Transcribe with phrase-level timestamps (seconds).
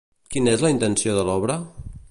[0.35, 1.59] Quina és la intenció de l'obra?